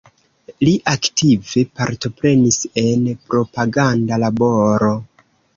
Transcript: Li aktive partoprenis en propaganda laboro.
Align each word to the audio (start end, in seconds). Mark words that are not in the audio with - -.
Li 0.67 0.71
aktive 0.91 1.63
partoprenis 1.81 2.59
en 2.85 3.05
propaganda 3.29 4.23
laboro. 4.27 4.95